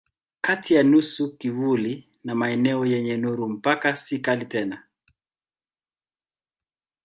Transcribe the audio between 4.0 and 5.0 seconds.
kali tena.